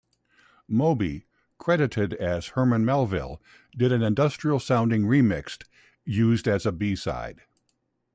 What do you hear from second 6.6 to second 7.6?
a B-side.